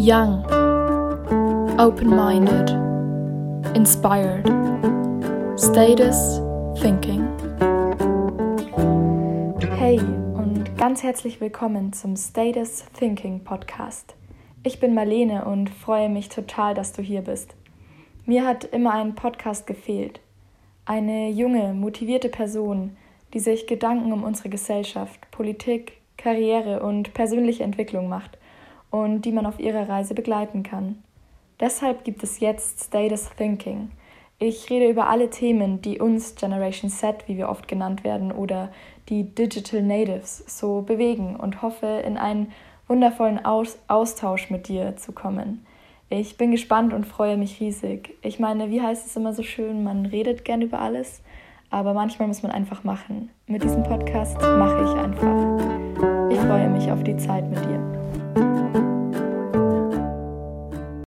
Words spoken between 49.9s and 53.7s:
redet gern über alles, aber manchmal muss man einfach machen. Mit